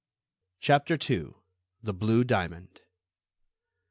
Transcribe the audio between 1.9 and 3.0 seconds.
BLUE DIAMOND.